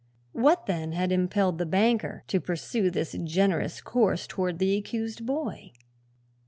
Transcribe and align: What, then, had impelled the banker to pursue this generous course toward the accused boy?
What, 0.31 0.65
then, 0.65 0.93
had 0.93 1.11
impelled 1.11 1.59
the 1.59 1.65
banker 1.67 2.23
to 2.25 2.39
pursue 2.41 2.89
this 2.89 3.11
generous 3.23 3.81
course 3.81 4.25
toward 4.25 4.57
the 4.57 4.75
accused 4.75 5.27
boy? 5.27 5.73